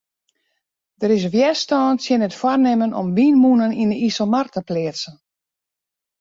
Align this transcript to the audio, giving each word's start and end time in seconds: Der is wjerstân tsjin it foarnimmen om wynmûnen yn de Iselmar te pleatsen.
Der 1.01 1.11
is 1.17 1.25
wjerstân 1.33 1.93
tsjin 1.97 2.25
it 2.27 2.37
foarnimmen 2.39 2.97
om 3.01 3.07
wynmûnen 3.17 3.75
yn 3.81 3.91
de 3.93 3.97
Iselmar 4.07 4.47
te 4.49 4.61
pleatsen. 4.69 5.15